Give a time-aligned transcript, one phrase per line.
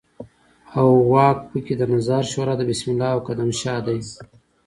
[0.77, 3.99] او واک په کې د نظار شورا د بسم الله او قدم شاه دی.